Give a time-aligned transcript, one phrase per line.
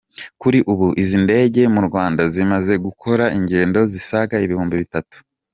[0.41, 5.17] Kuri ubu izi ndege mu Rwanda zimaze gukora ingendo zisaga ibihumbi bitatu.